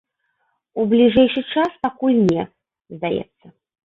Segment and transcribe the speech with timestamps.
[0.83, 2.47] У бліжэйшы час пакуль не,
[2.95, 3.45] здаецца.